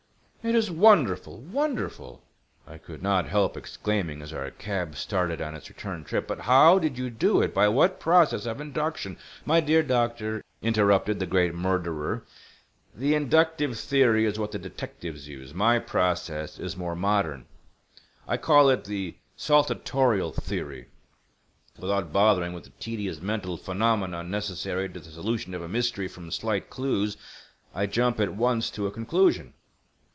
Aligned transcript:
"It 0.43 0.55
is 0.55 0.71
wonderful—wonderful!" 0.71 2.23
I 2.65 2.79
could 2.79 3.03
not 3.03 3.27
help 3.29 3.55
exclaiming 3.55 4.23
as 4.23 4.33
our 4.33 4.49
cab 4.49 4.95
started 4.95 5.39
on 5.39 5.53
its 5.53 5.69
return 5.69 6.03
trip. 6.03 6.25
"But 6.27 6.39
how 6.39 6.79
did 6.79 6.97
you 6.97 7.11
do 7.11 7.43
it? 7.43 7.53
By 7.53 7.67
what 7.67 7.99
process 7.99 8.47
of 8.47 8.59
induction—" 8.59 9.19
"My 9.45 9.59
dear 9.59 9.83
doctor," 9.83 10.43
interrupted 10.63 11.19
the 11.19 11.27
great 11.27 11.53
murderer, 11.53 12.23
"the 12.95 13.13
inductive 13.13 13.77
theory 13.77 14.25
is 14.25 14.39
what 14.39 14.51
the 14.51 14.57
detectives 14.57 15.27
use. 15.27 15.53
My 15.53 15.77
process 15.77 16.57
is 16.57 16.75
more 16.75 16.95
modern. 16.95 17.45
I 18.27 18.37
call 18.37 18.71
it 18.71 18.85
the 18.85 19.17
saltatorial 19.37 20.31
theory. 20.33 20.87
Without 21.77 22.11
bothering 22.11 22.53
with 22.53 22.63
the 22.63 22.71
tedious 22.79 23.21
mental 23.21 23.57
phenomena 23.57 24.23
necessary 24.23 24.89
to 24.89 24.99
the 24.99 25.11
solution 25.11 25.53
of 25.53 25.61
a 25.61 25.69
mystery 25.69 26.07
from 26.07 26.31
slight 26.31 26.71
clues, 26.71 27.15
I 27.75 27.85
jump 27.85 28.19
at 28.19 28.33
once 28.35 28.71
to 28.71 28.87
a 28.87 28.91
conclusion. 28.91 29.53